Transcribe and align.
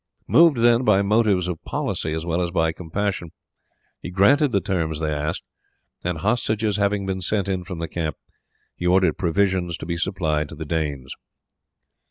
Moved, 0.27 0.57
then, 0.57 0.83
by 0.83 1.03
motives 1.03 1.47
of 1.47 1.63
policy 1.63 2.11
as 2.11 2.25
well 2.25 2.41
as 2.41 2.49
by 2.49 2.71
compassion, 2.71 3.29
he 4.01 4.09
granted 4.09 4.51
the 4.51 4.59
terms 4.59 4.99
they 4.99 5.13
asked, 5.13 5.43
and 6.03 6.17
hostages 6.17 6.77
having 6.77 7.05
been 7.05 7.21
sent 7.21 7.47
in 7.47 7.63
from 7.63 7.77
the 7.77 7.87
camp 7.87 8.15
he 8.75 8.87
ordered 8.87 9.19
provisions 9.19 9.77
to 9.77 9.85
be 9.85 9.97
supplied 9.97 10.49
to 10.49 10.55
the 10.55 10.65
Danes. 10.65 11.13